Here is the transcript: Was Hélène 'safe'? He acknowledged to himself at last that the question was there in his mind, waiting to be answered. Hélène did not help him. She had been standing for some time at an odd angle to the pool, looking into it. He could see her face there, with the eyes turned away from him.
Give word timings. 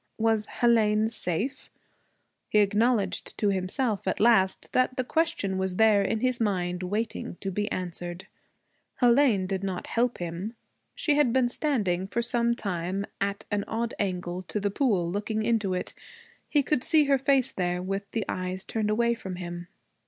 Was 0.17 0.47
Hélène 0.47 1.11
'safe'? 1.11 1.69
He 2.49 2.57
acknowledged 2.57 3.37
to 3.37 3.49
himself 3.49 4.07
at 4.07 4.19
last 4.19 4.71
that 4.71 4.97
the 4.97 5.03
question 5.03 5.59
was 5.59 5.75
there 5.75 6.01
in 6.01 6.21
his 6.21 6.39
mind, 6.41 6.81
waiting 6.81 7.35
to 7.39 7.51
be 7.51 7.71
answered. 7.71 8.25
Hélène 8.99 9.45
did 9.47 9.63
not 9.63 9.85
help 9.85 10.17
him. 10.17 10.55
She 10.95 11.13
had 11.17 11.31
been 11.31 11.47
standing 11.47 12.07
for 12.07 12.23
some 12.23 12.55
time 12.55 13.05
at 13.21 13.45
an 13.51 13.63
odd 13.67 13.93
angle 13.99 14.41
to 14.47 14.59
the 14.59 14.71
pool, 14.71 15.07
looking 15.07 15.43
into 15.43 15.75
it. 15.75 15.93
He 16.49 16.63
could 16.63 16.83
see 16.83 17.03
her 17.03 17.19
face 17.19 17.51
there, 17.51 17.79
with 17.79 18.09
the 18.09 18.25
eyes 18.27 18.65
turned 18.65 18.89
away 18.89 19.13
from 19.13 19.35
him. 19.35 19.67